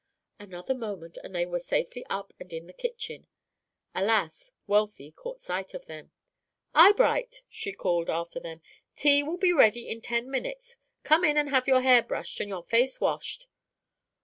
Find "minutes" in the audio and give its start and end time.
10.31-10.75